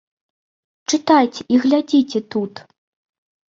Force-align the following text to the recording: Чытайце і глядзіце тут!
Чытайце 0.93 1.41
і 1.57 1.61
глядзіце 1.67 2.19
тут! 2.35 2.53